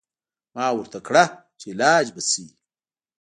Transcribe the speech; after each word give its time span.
ما 0.55 0.67
ورته 0.77 0.99
کړه 1.07 1.23
چې 1.59 1.67
علاج 1.73 2.05
به 2.15 2.21
څه 2.29 2.39
وي. 2.45 2.53